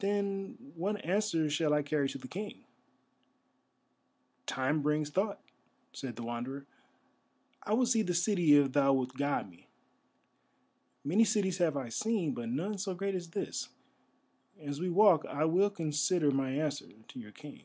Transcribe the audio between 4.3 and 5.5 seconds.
"Time brings thought,"